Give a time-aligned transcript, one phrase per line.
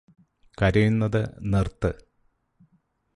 [0.57, 1.19] കരയുന്നത്
[1.43, 1.91] നിർത്ത്